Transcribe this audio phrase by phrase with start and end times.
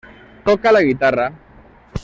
[0.47, 1.31] Toca la guitarra.